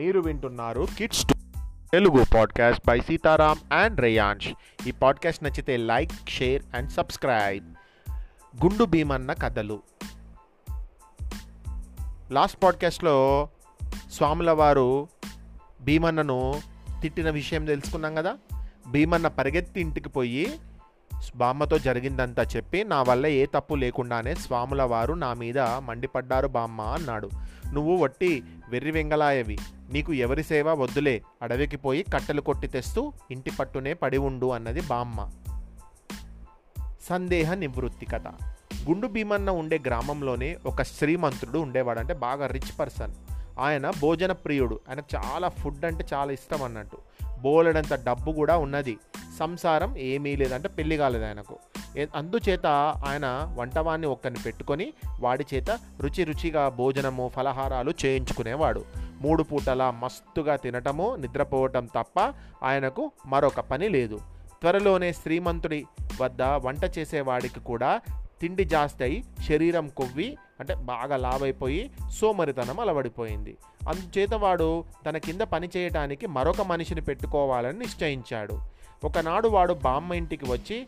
[0.00, 1.26] మీరు వింటున్నారు kids
[1.92, 4.48] Telugu podcast by Sitaram and Reyansh
[4.88, 7.66] ఈ పాడ్కాస్ట్ నచ్చితే లైక్ షేర్ అండ్ సబ్స్క్రైబ్
[8.64, 9.82] గుండు భీమన్న కథలు.
[12.30, 13.48] లాస్ట్ పాడ్కాస్ట్లో
[14.12, 15.08] స్వాముల వారు
[15.82, 16.60] భీమన్నను
[17.02, 18.36] తిట్టిన విషయం తెలుసుకున్నాం కదా?
[18.90, 20.60] భీమన్న పరిగెత్తి ఇంటికి పోయి
[21.36, 27.30] బామ్మతో జరిగిందంతా చెప్పి నా వల్ల ఏ తప్పు లేకుండానే స్వాముల వారు నా మీద మండిపడ్డారు బామ్మ అన్నాడు.
[27.72, 29.58] నువ్వు వట్టి వెర్రి వెంగలాయవి
[29.92, 31.22] నీకు ఎవరి సేవ వద్దులే.
[31.42, 35.30] అడవికి పోయి కట్టెలు కొట్టి తెస్తూ ఇంటి పట్టునే పడి ఉండు అన్నది బామ్మ.
[37.02, 38.26] సందేహ నివృత్తి కథ.
[38.88, 43.12] గుండు భీమన్న ఉండే గ్రామంలోనే ఒక శ్రీమంతుడు ఉండేవాడు అంటే బాగా రిచ్ పర్సన్.
[43.60, 46.98] ఆయన భోజన ప్రియుడు ఆయన చాలా ఫుడ్ అంటే చాలా ఇష్టం అన్నట్టు.
[47.40, 48.98] బోలెడంత డబ్బు కూడా ఉన్నది.
[49.40, 51.58] సంసారం ఏమీ లేదంటే పెళ్ళి కాలేదు ఆయనకు.
[52.14, 52.66] అందుచేత
[53.06, 58.84] ఆయన వంటవాన్ని ఒక్కరిని పెట్టుకొని వాడి చేత రుచి రుచిగా భోజనము ఫలహారాలు చేయించుకునేవాడు.
[59.20, 62.20] మూడు పూటలా మస్తుగా తినటము నిద్రపోవటం తప్ప
[62.62, 64.20] ఆయనకు మరొక పని లేదు.
[64.60, 65.84] త్వరలోనే శ్రీమంతుడి
[66.20, 68.00] వద్ద వంట చేసేవాడికి కూడా
[68.40, 73.56] తిండి జాస్తి అయి శరీరం కొవ్వి అంటే బాగా లావైపోయి సోమరితనం అలవడిపోయింది.
[73.88, 78.58] అందుచేత వాడు తన కింద పని చేయటానికి మరొక మనిషిని పెట్టుకోవాలని నిశ్చయించాడు.
[79.04, 80.86] ఒకనాడు వాడు బామ్మ ఇంటికి వచ్చి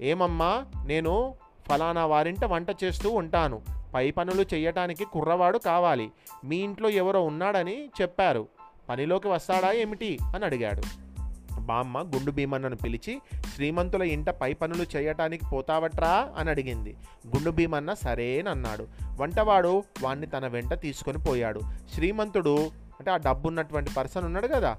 [0.00, 1.34] ఏమమ్మా నేను
[1.68, 3.62] ఫలానా వారింట వంట చేస్తూ ఉంటాను.
[3.94, 6.10] పై పనులు చేయటానికి కుర్రవాడు కావాలి.
[6.44, 8.48] మీ ఇంట్లో ఎవరో ఉన్నాడని చెప్పారు.
[8.88, 10.18] పనిలోకి వస్తాడా ఏమిటి?
[10.34, 11.03] అని అడిగాడు.
[11.64, 13.20] బామ్మ గుండు భీమన్నను పిలిచి
[13.54, 16.28] శ్రీమంతుల ఇంట పై పనులు చేయటానికి పోతావట్రా?
[16.36, 16.96] అని అడిగింది.
[17.26, 18.86] గుండు భీమన్న సరేనన్నాడు
[19.20, 21.60] వంటవాడు వాణ్ణి తన వెంట తీసుకొని పోయాడు.
[21.94, 22.56] శ్రీమంతుడు
[22.98, 24.76] అంటే ఆ డబ్బు ఉన్నటువంటి పర్సన్ ఉన్నాడు కదా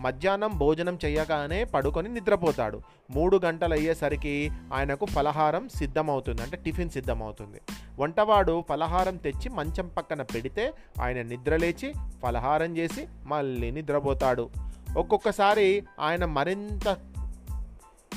[0.00, 2.82] మధ్యాహ్నం భోజనం చేయగానే పడుకొని నిద్రపోతాడు.
[3.10, 7.60] మూడు గంటలు అయ్యేసరికి ఆయనకు ఫలహారం సిద్ధమవుతుంది అంటే టిఫిన్ సిద్ధమవుతుంది.
[7.98, 10.72] వంటవాడు ఫలహారం తెచ్చి మంచం పక్కన పెడితే
[11.02, 14.50] ఆయన నిద్రలేచి ఫలహారం చేసి మళ్ళీ నిద్రపోతాడు.
[14.96, 16.96] ఒక్కొక్కసారి ఆయన మరింత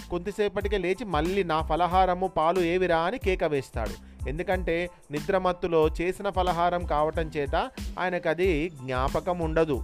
[0.09, 4.29] కొద్దిసేపటికే లేచి మళ్ళీ నా ఫలహారము పాలు ఏవిరా అని కేక వేస్తాడు.
[4.29, 9.83] ఎందుకంటే నిద్రమత్తులో చేసిన ఫలహారం కావటం చేత ఆయనకు అది జ్ఞాపకం ఉండదు.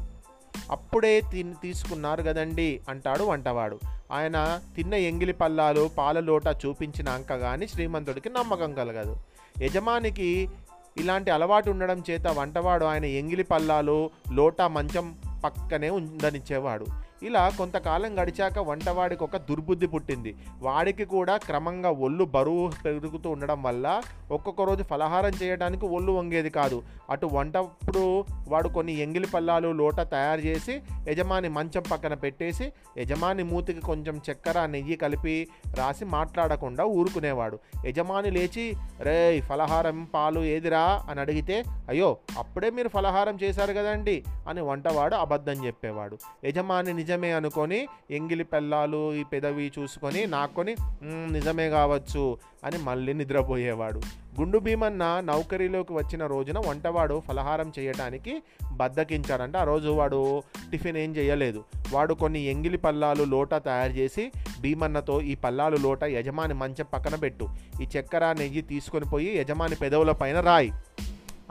[0.71, 3.79] అప్పుడే తిని తీసుకున్నారు కదండి అంటాడు వంటవాడు.
[4.11, 9.17] ఆయన తిన్న ఎంగిలి పల్లాలు పాల లోట చూపించినాక కానీ శ్రీమంతుడికి నమ్మకం కలగదు.
[9.61, 10.49] యజమానికి
[10.97, 16.87] ఇలాంటి అలవాటు ఉండడం చేత వంటవాడు ఆయన ఎంగిలి పల్లాలు లోటా మంచం పక్కనే ఉండనిచ్చేవాడు
[17.23, 20.35] ఇలా కొంతకాలం గడిచాక వంటవాడికి ఒక దుర్బుద్ధి పుట్టింది.
[20.59, 24.01] వాడికి కూడా క్రమంగా ఒళ్ళు బరువు పెరుగుతూ ఉండడం వల్ల
[24.31, 26.83] ఒక్కొక్క రోజు ఫలహారం చేయడానికి ఒళ్ళు వంగేది కాదు.
[27.09, 33.81] అటు వంటప్పుడు వాడు కొన్ని ఎంగిలి పల్లాలు లోట తయారు చేసి యజమాని మంచం పక్కన పెట్టేసి యజమాని మూతికి
[33.81, 37.59] కొంచెం చక్కెర నెయ్యి కలిపి రాసి మాట్లాడకుండా ఊరుకునేవాడు.
[37.85, 41.05] యజమాని లేచి రే ఫలహారం పాలు ఏదిరా?
[41.09, 46.17] అని అడిగితే అయ్యో అప్పుడే మీరు ఫలహారం చేశారు కదండి అని వంటవాడు అబద్ధం చెప్పేవాడు.
[46.45, 54.01] యజమాని నిజమే అనుకొని ఎంగిలి పెళ్ళాలు ఈ పెదవి చూసుకొని నాకొని నిజమే కావచ్చు అని మళ్ళీ నిద్రపోయేవాడు.
[54.39, 59.57] గుండు భీమన్న నౌకరీలోకి వచ్చిన రోజున వంటవాడు ఫలహారం చేయటానికి బద్దకించాడంటే.
[59.57, 61.63] ఆ రోజు వాడు టిఫిన్ ఏం చేయలేదు.
[61.91, 67.49] వాడు కొన్ని ఎంగిలి పల్లాలు లోట తయారు చేసి భీమన్నతో ఈ పల్లాలు లోట యజమాని మంచం పక్కన పెట్టు.
[67.81, 70.71] ఈ చక్కెర నెయ్యి తీసుకొని పోయి యజమాని పెదవుల పైన రాయి.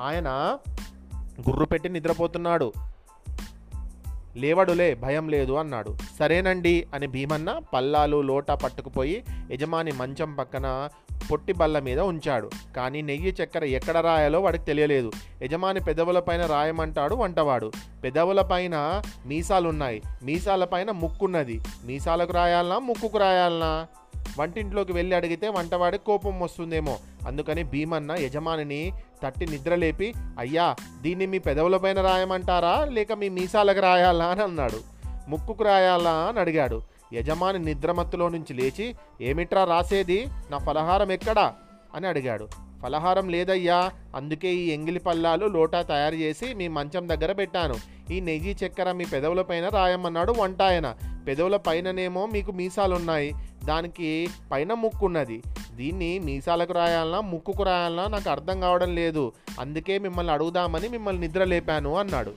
[0.00, 0.58] ఆయన
[1.48, 2.72] గుర్రు పెట్టి నిద్రపోతున్నాడు.
[4.36, 5.96] లేవడులే భయం లేదు అన్నాడు.
[6.18, 10.88] సరేనండి అని భీమన్న పల్లాలు లోటా పట్టుకుపోయి యజమాని మంచం పక్కన
[11.30, 12.50] పొట్టి బల్ల మీద ఉంచాడు.
[12.76, 15.12] కానీ నెయ్యి చక్కెర ఎక్కడ రాయాలో వాడికి తెలియలేదు.
[15.42, 17.72] యజమాని పెదవులపైన రాయమంటాడు వంటవాడు.
[18.04, 20.02] పెదవులపైన మీసాలున్నాయి.
[20.22, 21.60] మీసాలపైన ముక్కున్నది.
[21.84, 23.86] మీసాలకు రాయాలనా ముక్కుకు రాయాలనా?
[24.38, 26.98] వంటింట్లోకి వెళ్ళి అడిగితే వంటవాడికి కోపం వస్తుందేమో.
[27.26, 28.92] అందుకని భీమన్న యజమానిని
[29.22, 32.84] తట్టి నిద్రలేపి అయ్యా దీన్ని మీ పెదవులపైన రాయమంటారా?
[32.84, 34.24] లేక మీ మీసాలకు రాయాలా?
[34.24, 34.80] అని అన్నాడు.
[35.28, 36.10] ముక్కుకు రాయాలా?
[36.10, 36.82] అని అడిగాడు.
[37.12, 40.26] యజమాని నిద్రమత్తులో నుంచి లేచి ఏమిట్రా రాసేది?
[40.50, 41.54] నా ఫలహారం ఎక్కడా?
[41.94, 42.48] అని అడిగాడు.
[42.82, 47.74] ఫలహారం లేదయ్యా అందుకే ఈ ఎంగిలి పల్లాలు లోటా తయారు చేసి మీ మంచం దగ్గర పెట్టాను.
[48.12, 50.96] ఈ నెయ్యి చక్కెర మీ పెదవులపైన రాయమన్నాడు వంట ఆయన
[51.26, 53.34] పెదవుల పైననేమో మీకు మీసాలున్నాయి.
[53.64, 55.42] దానికి పైన ముక్కు ఉన్నది
[55.74, 59.32] దీన్ని మీసాలకు రాయాలన్నా ముక్కుకు రాయాలన్నా నాకు అర్థం కావడం లేదు.
[59.60, 62.32] అందుకే మిమ్మల్ని అడుగుదామని మిమ్మల్ని నిద్ర లేపాను అన్నాడు.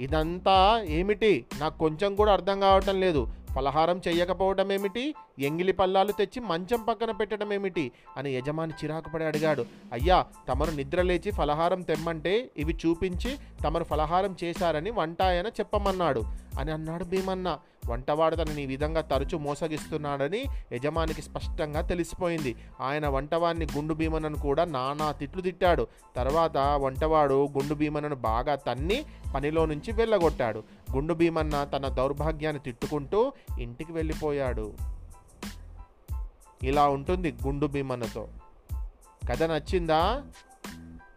[0.00, 1.44] ఇదంతా ఏమిటి?
[1.58, 3.28] నాకు కొంచెం కూడా అర్థం కావటం లేదు.
[3.54, 5.14] ఫలహారం చేయకపోవడం ఏమిటి?
[5.38, 7.92] ఎంగిలి పల్లాలు తెచ్చి మంచం పక్కన పెట్టడం ఏమిటి?
[8.16, 9.66] అని యజమాని చిరాకుపడి అడిగాడు.
[9.92, 16.22] అయ్యా తమరు నిద్రలేచి ఫలహారం తెమ్మంటే ఇవి చూపించి తమరు ఫలహారం చేశారని వంట ఆయన చెప్పమన్నాడు.
[16.60, 17.58] అని అన్నాడు భీమన్న.
[17.88, 22.56] వంటవాడు తనని ఈ విధంగా తరచూ మోసగిస్తున్నాడని యజమానికి స్పష్టంగా తెలిసిపోయింది.
[22.80, 25.86] ఆయన వంటవాడిని గుండు భీమన్నను కూడా నానా తిట్లు తిట్టాడు.
[26.16, 29.04] తర్వాత వంటవాడు గుండు భీమన్నను బాగా తన్ని
[29.34, 30.62] పనిలో నుంచి వెళ్ళగొట్టాడు.
[30.94, 34.72] గుండు భీమన్న తన దౌర్భాగ్యాన్ని తిట్టుకుంటూ ఇంటికి వెళ్ళిపోయాడు.
[36.62, 38.28] ఇలా ఉంటుంది గుండు భీమన్నతో.
[39.30, 40.22] కథ నచ్చిందా?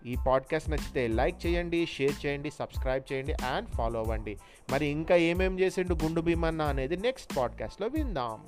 [0.05, 4.37] ఈ పాడ్కాస్ట్ నచ్చితే లైక్ చేయండి షేర్ చేయండి సబ్స్క్రైబ్ చేయండి అండ్ ఫాలో అవ్వండి.
[4.69, 8.39] మరి ఇంకా ఏమేం చేసిండు గుండు భీమన్న అనేది నెక్స్ట్ పాడ్కాస్ట్లో విందాం.